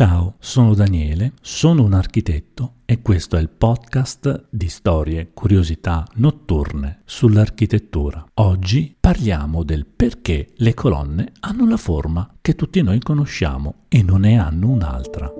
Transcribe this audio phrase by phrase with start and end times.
[0.00, 7.02] Ciao, sono Daniele, sono un architetto e questo è il podcast di storie, curiosità notturne
[7.04, 8.24] sull'architettura.
[8.36, 14.22] Oggi parliamo del perché le colonne hanno la forma che tutti noi conosciamo e non
[14.22, 15.30] ne hanno un'altra.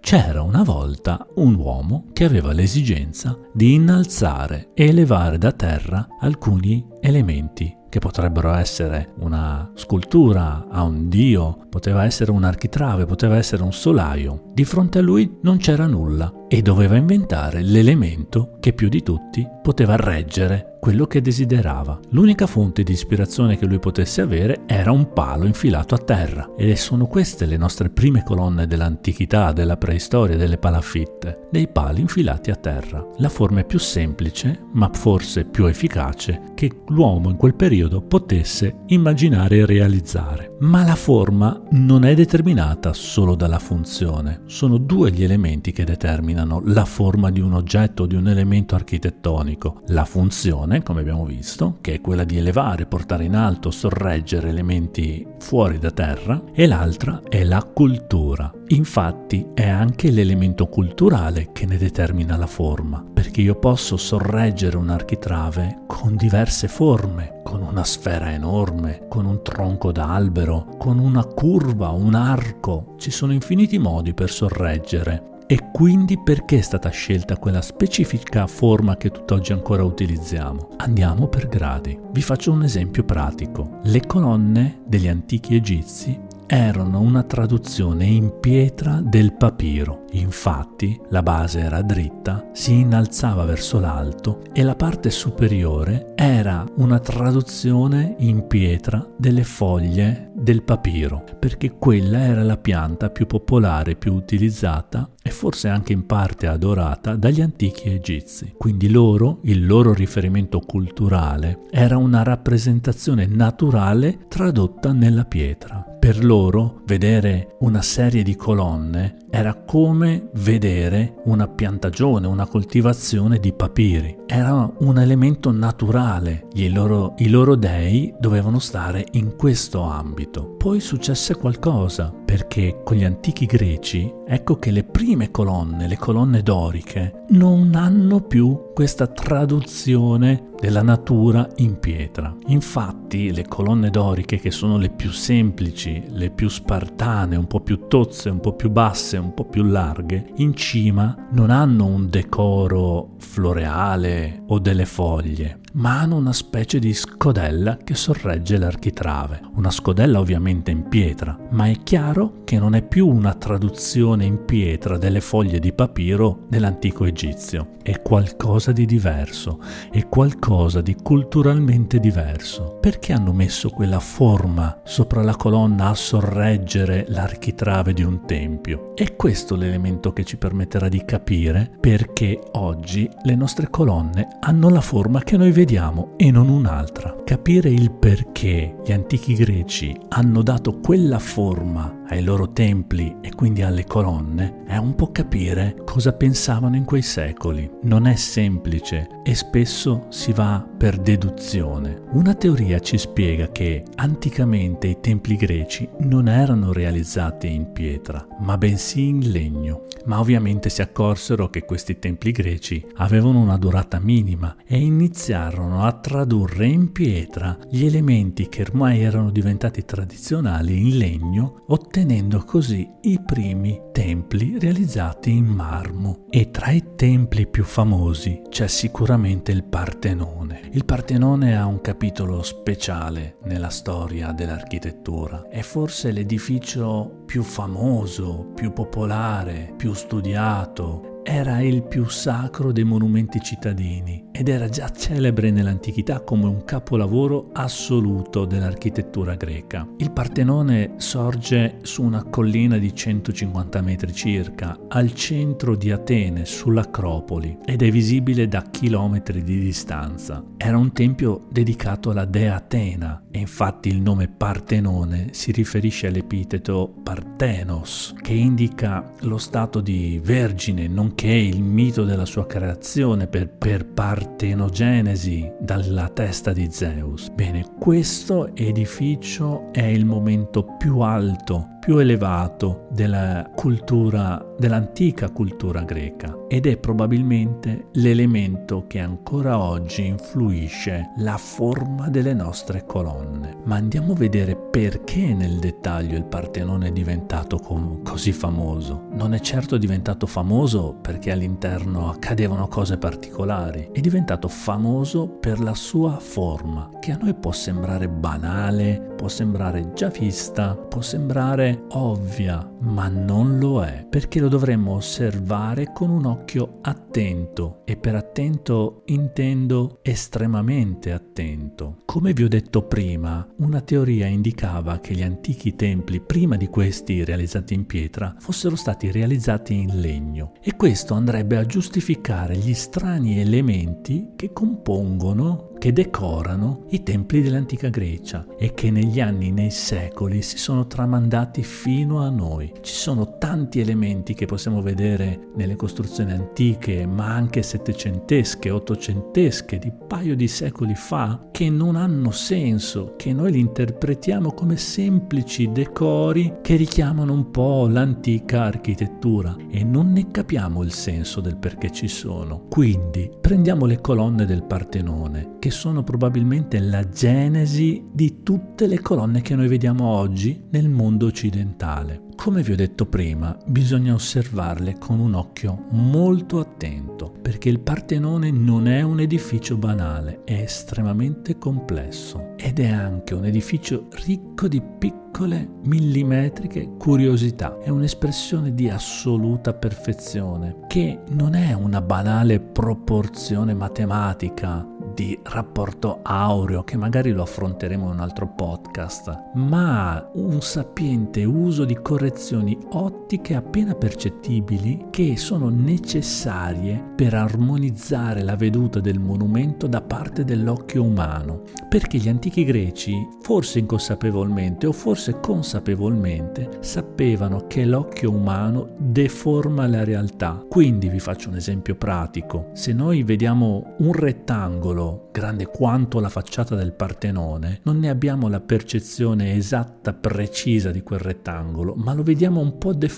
[0.00, 6.84] C'era una volta un uomo che aveva l'esigenza di innalzare e elevare da terra alcuni
[7.00, 13.62] elementi che potrebbero essere una scultura a un dio, poteva essere un architrave, poteva essere
[13.62, 14.45] un solaio.
[14.56, 19.46] Di fronte a lui non c'era nulla e doveva inventare l'elemento che più di tutti
[19.60, 21.98] poteva reggere quello che desiderava.
[22.10, 26.72] L'unica fonte di ispirazione che lui potesse avere era un palo infilato a terra ed
[26.76, 32.54] sono queste le nostre prime colonne dell'antichità, della preistoria, delle palafitte, dei pali infilati a
[32.54, 33.04] terra.
[33.16, 38.84] La forma è più semplice, ma forse più efficace, che l'uomo in quel periodo potesse
[38.86, 40.54] immaginare e realizzare.
[40.60, 46.62] Ma la forma non è determinata solo dalla funzione, sono due gli elementi che determinano
[46.64, 51.78] la forma di un oggetto o di un elemento architettonico, la funzione come abbiamo visto,
[51.80, 57.22] che è quella di elevare, portare in alto, sorreggere elementi fuori da terra, e l'altra
[57.28, 58.52] è la cultura.
[58.68, 63.04] Infatti è anche l'elemento culturale che ne determina la forma,
[63.36, 69.42] perché io posso sorreggere un architrave con diverse forme, con una sfera enorme, con un
[69.42, 72.94] tronco d'albero, con una curva, un arco.
[72.96, 78.96] Ci sono infiniti modi per sorreggere e quindi perché è stata scelta quella specifica forma
[78.96, 80.70] che tutt'oggi ancora utilizziamo?
[80.78, 81.96] Andiamo per gradi.
[82.10, 83.80] Vi faccio un esempio pratico.
[83.82, 90.04] Le colonne degli antichi egizi erano una traduzione in pietra del papiro.
[90.12, 96.98] Infatti la base era dritta, si innalzava verso l'alto e la parte superiore era una
[97.00, 104.14] traduzione in pietra delle foglie del papiro, perché quella era la pianta più popolare, più
[104.14, 108.54] utilizzata e forse anche in parte adorata dagli antichi egizi.
[108.56, 115.95] Quindi loro, il loro riferimento culturale, era una rappresentazione naturale tradotta nella pietra.
[116.06, 123.52] Per loro vedere una serie di colonne era come vedere una piantagione, una coltivazione di
[123.52, 124.18] papiri.
[124.24, 126.46] Era un elemento naturale.
[126.52, 130.54] I loro, I loro dei dovevano stare in questo ambito.
[130.56, 136.42] Poi successe qualcosa, perché con gli antichi greci, ecco che le prime colonne, le colonne
[136.42, 142.36] doriche, non hanno più questa traduzione della natura in pietra.
[142.48, 147.86] Infatti le colonne doriche, che sono le più semplici, le più spartane, un po' più
[147.88, 153.14] tozze, un po' più basse, un po' più larghe, in cima non hanno un decoro
[153.16, 159.40] floreale o delle foglie, ma hanno una specie di scodella che sorregge l'architrave.
[159.56, 164.44] Una scodella ovviamente in pietra, ma è chiaro che non è più una traduzione in
[164.44, 169.60] pietra delle foglie di papiro dell'antico egizio, è qualcosa di diverso,
[169.90, 172.78] è qualcosa di culturalmente diverso.
[172.80, 178.94] Perché hanno messo quella forma sopra la colonna a sorreggere l'architrave di un tempio?
[178.94, 184.80] È questo l'elemento che ci permetterà di capire perché oggi le nostre colonne hanno la
[184.80, 187.22] forma che noi vediamo vediamo e non un'altra.
[187.24, 193.62] Capire il perché gli antichi greci hanno dato quella forma ai loro templi e quindi
[193.62, 197.68] alle colonne è un po' capire cosa pensavano in quei secoli.
[197.82, 202.00] Non è semplice e spesso si va per deduzione.
[202.12, 208.56] Una teoria ci spiega che anticamente i templi greci non erano realizzati in pietra, ma
[208.56, 209.86] bensì in legno.
[210.06, 215.92] Ma ovviamente si accorsero che questi templi greci avevano una durata minima e iniziarono a
[215.92, 223.20] tradurre in pietra gli elementi che ormai erano diventati tradizionali in legno, ottenendo così i
[223.24, 226.26] primi templi realizzati in marmo.
[226.30, 230.68] E tra i templi più famosi c'è sicuramente il Partenone.
[230.72, 235.48] Il Partenone ha un capitolo speciale nella storia dell'architettura.
[235.48, 243.40] È forse l'edificio più famoso, più popolare, più studiato era il più sacro dei monumenti
[243.40, 249.88] cittadini ed era già celebre nell'antichità come un capolavoro assoluto dell'architettura greca.
[249.96, 257.58] Il Partenone sorge su una collina di 150 metri circa, al centro di Atene, sull'Acropoli,
[257.64, 260.44] ed è visibile da chilometri di distanza.
[260.58, 266.94] Era un tempio dedicato alla dea Atena e infatti il nome Partenone si riferisce all'epiteto
[267.02, 273.48] Partenos, che indica lo stato di vergine non nonché il mito della sua creazione per,
[273.48, 273.86] per
[274.26, 277.30] partenogenesi dalla testa di Zeus.
[277.30, 286.36] Bene, questo edificio è il momento più alto più elevato della cultura, dell'antica cultura greca
[286.48, 293.58] ed è probabilmente l'elemento che ancora oggi influisce la forma delle nostre colonne.
[293.66, 299.04] Ma andiamo a vedere perché nel dettaglio il Partenone è diventato com- così famoso.
[299.12, 305.74] Non è certo diventato famoso perché all'interno accadevano cose particolari, è diventato famoso per la
[305.74, 312.68] sua forma, che a noi può sembrare banale, può sembrare già vista, può sembrare ovvia,
[312.80, 319.02] ma non lo è, perché lo dovremmo osservare con un occhio attento e per attento
[319.06, 321.98] intendo estremamente attento.
[322.04, 327.24] Come vi ho detto prima, una teoria indicava che gli antichi templi, prima di questi
[327.24, 333.40] realizzati in pietra, fossero stati realizzati in legno e questo andrebbe a giustificare gli strani
[333.40, 340.42] elementi che compongono che decorano i templi dell'antica Grecia e che negli anni, nei secoli
[340.42, 342.72] si sono tramandati fino a noi.
[342.80, 349.92] Ci sono tanti elementi che possiamo vedere nelle costruzioni antiche, ma anche settecentesche, ottocentesche, di
[350.06, 356.58] paio di secoli fa, che non hanno senso, che noi li interpretiamo come semplici decori
[356.62, 362.08] che richiamano un po' l'antica architettura e non ne capiamo il senso del perché ci
[362.08, 362.66] sono.
[362.68, 369.42] Quindi prendiamo le colonne del Partenone, che sono probabilmente la genesi di tutte le colonne
[369.42, 372.22] che noi vediamo oggi nel mondo occidentale.
[372.36, 378.52] Come vi ho detto prima, bisogna osservarle con un occhio molto attento, perché il Partenone
[378.52, 384.80] non è un edificio banale, è estremamente complesso ed è anche un edificio ricco di
[384.80, 387.78] piccole millimetriche curiosità.
[387.80, 394.86] È un'espressione di assoluta perfezione, che non è una banale proporzione matematica
[395.16, 401.86] di rapporto aureo che magari lo affronteremo in un altro podcast, ma un sapiente uso
[401.86, 403.15] di correzioni ottiche
[403.56, 411.62] appena percettibili che sono necessarie per armonizzare la veduta del monumento da parte dell'occhio umano,
[411.88, 420.04] perché gli antichi greci, forse inconsapevolmente o forse consapevolmente, sapevano che l'occhio umano deforma la
[420.04, 420.64] realtà.
[420.68, 422.70] Quindi vi faccio un esempio pratico.
[422.74, 428.60] Se noi vediamo un rettangolo grande quanto la facciata del Partenone, non ne abbiamo la
[428.60, 433.14] percezione esatta, precisa di quel rettangolo, ma lo vediamo un po' deformato.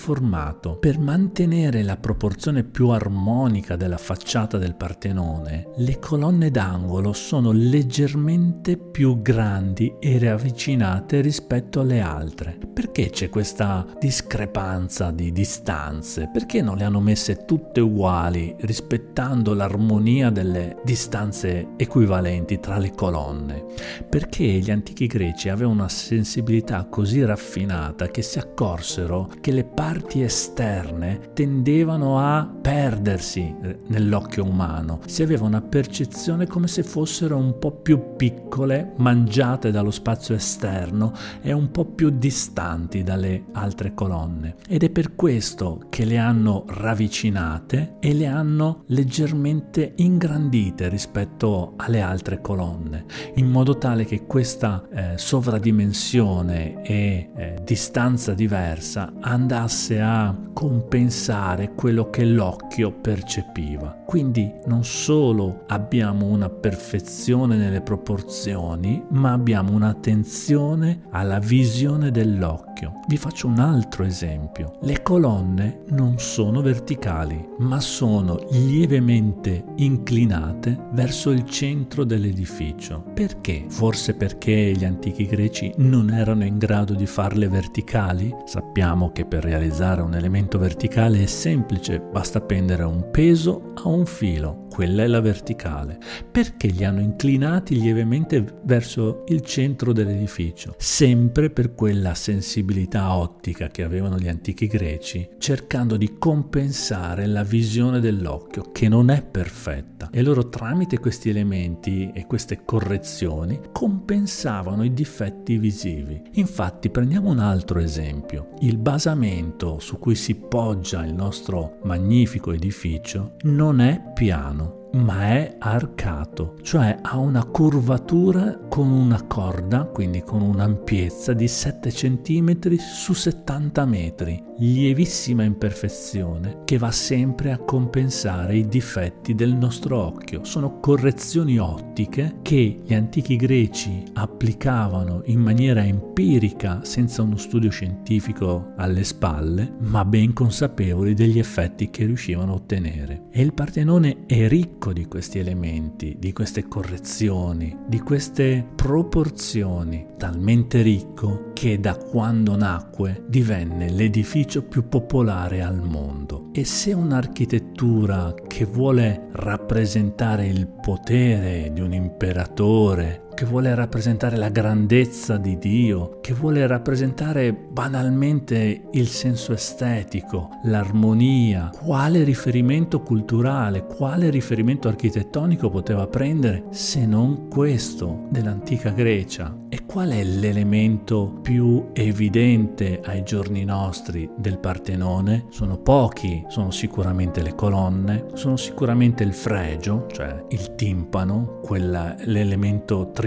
[0.81, 8.79] Per mantenere la proporzione più armonica della facciata del Partenone, le colonne d'angolo sono leggermente
[8.79, 12.59] più grandi e ravvicinate rispetto alle altre.
[12.73, 16.31] Perché c'è questa discrepanza di distanze?
[16.33, 23.65] Perché non le hanno messe tutte uguali rispettando l'armonia delle distanze equivalenti tra le colonne,
[24.09, 29.87] perché gli antichi greci avevano una sensibilità così raffinata che si accorsero che le parti
[30.29, 37.59] esterne tendevano a perdersi eh, nell'occhio umano, si aveva una percezione come se fossero un
[37.59, 44.57] po' più piccole, mangiate dallo spazio esterno e un po' più distanti dalle altre colonne.
[44.69, 52.01] Ed è per questo che le hanno ravvicinate e le hanno leggermente ingrandite rispetto alle
[52.01, 53.05] altre colonne,
[53.37, 62.11] in modo tale che questa eh, sovradimensione e eh, distanza diversa andasse a compensare quello
[62.11, 64.03] che l'occhio percepiva.
[64.05, 72.68] Quindi non solo abbiamo una perfezione nelle proporzioni, ma abbiamo un'attenzione alla visione dell'occhio.
[72.87, 74.79] Vi faccio un altro esempio.
[74.83, 83.05] Le colonne non sono verticali, ma sono lievemente inclinate verso il centro dell'edificio.
[83.15, 83.65] Perché?
[83.69, 88.35] Forse perché gli antichi greci non erano in grado di farle verticali?
[88.45, 94.07] Sappiamo che per realizzare un elemento verticale è semplice, basta appendere un peso a un
[94.07, 95.99] filo, quella è la verticale,
[96.31, 103.83] perché li hanno inclinati lievemente verso il centro dell'edificio, sempre per quella sensibilità ottica che
[103.83, 110.11] avevano gli antichi greci, cercando di compensare la visione dell'occhio, che non è perfetta.
[110.13, 116.23] E loro tramite questi elementi e queste correzioni compensavano i difetti visivi.
[116.35, 118.51] Infatti prendiamo un altro esempio.
[118.61, 124.88] Il basamento su cui si poggia il nostro magnifico edificio non è piano amanhã.
[124.93, 131.91] Ma è arcato, cioè ha una curvatura con una corda, quindi con un'ampiezza di 7
[131.91, 140.03] cm su 70 metri, lievissima imperfezione che va sempre a compensare i difetti del nostro
[140.03, 140.45] occhio.
[140.45, 148.73] Sono correzioni ottiche che gli antichi greci applicavano in maniera empirica senza uno studio scientifico
[148.77, 153.27] alle spalle, ma ben consapevoli degli effetti che riuscivano a ottenere.
[153.31, 160.83] E il Partenone è ricco di questi elementi, di queste correzioni, di queste proporzioni, talmente
[160.83, 166.49] ricco che da quando nacque divenne l'edificio più popolare al mondo.
[166.53, 174.49] E se un'architettura che vuole rappresentare il potere di un imperatore che vuole rappresentare la
[174.49, 181.71] grandezza di Dio, che vuole rappresentare banalmente il senso estetico, l'armonia.
[181.73, 189.57] Quale riferimento culturale, quale riferimento architettonico poteva prendere se non questo dell'antica Grecia?
[189.69, 195.45] E qual è l'elemento più evidente ai giorni nostri del Partenone?
[195.51, 203.11] Sono pochi, sono sicuramente le colonne, sono sicuramente il fregio, cioè il timpano, quella, l'elemento
[203.13, 203.27] triangolare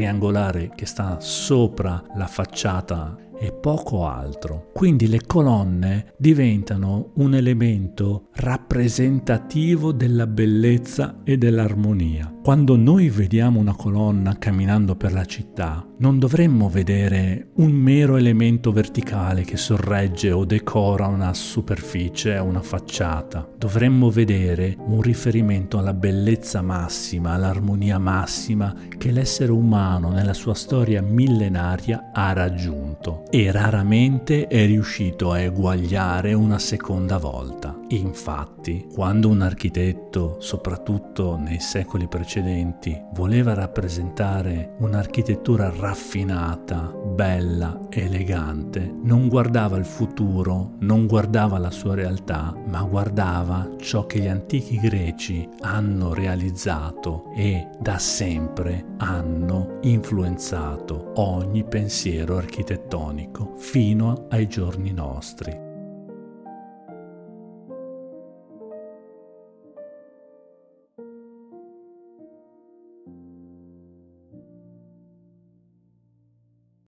[0.75, 4.69] che sta sopra la facciata e poco altro.
[4.71, 12.31] Quindi le colonne diventano un elemento rappresentativo della bellezza e dell'armonia.
[12.43, 18.71] Quando noi vediamo una colonna camminando per la città, non dovremmo vedere un mero elemento
[18.71, 23.47] verticale che sorregge o decora una superficie o una facciata.
[23.57, 31.01] Dovremmo vedere un riferimento alla bellezza massima, all'armonia massima che l'essere umano nella sua storia
[31.01, 37.79] millenaria ha raggiunto e raramente è riuscito a eguagliare una seconda volta.
[37.87, 49.29] Infatti, quando un architetto, soprattutto nei secoli precedenti, voleva rappresentare un'architettura raffinata, bella, elegante, non
[49.29, 55.47] guardava il futuro, non guardava la sua realtà, ma guardava ciò che gli antichi greci
[55.61, 63.20] hanno realizzato e da sempre hanno influenzato ogni pensiero architettonico
[63.57, 65.70] fino ai giorni nostri.